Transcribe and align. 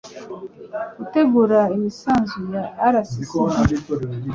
gutegura 0.97 1.59
imisanzu 1.75 2.39
ya 2.53 2.63
rssb 2.93 3.33